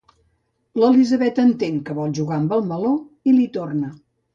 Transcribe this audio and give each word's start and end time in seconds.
L'Elisabet 0.83 1.43
entén 1.45 1.79
que 1.91 1.99
vol 2.01 2.19
jugar 2.23 2.41
amb 2.43 2.59
el 2.61 2.69
meló 2.75 2.99
i 3.33 3.41
li 3.41 3.51
torna. 3.61 3.97